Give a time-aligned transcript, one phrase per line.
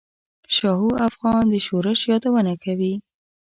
[0.55, 2.93] شاهو افغان د شورش یادونه کوي.